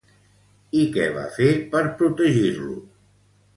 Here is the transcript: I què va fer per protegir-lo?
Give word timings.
I 0.79 0.85
què 0.95 1.05
va 1.17 1.27
fer 1.37 1.51
per 1.75 1.83
protegir-lo? 2.01 2.81